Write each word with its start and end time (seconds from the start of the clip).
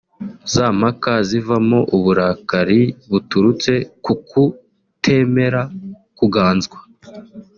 za 0.53 0.65
mpaka 0.79 1.13
zivamo 1.29 1.79
uburakari 1.95 2.81
buturutse 3.09 3.71
ku 4.03 4.11
kutemera 4.29 5.61
kuganzwa 6.17 6.77